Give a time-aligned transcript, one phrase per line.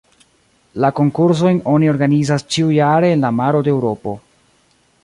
[0.85, 4.17] La konkursojn oni organizas ĉiujare en la maro de Eŭropo.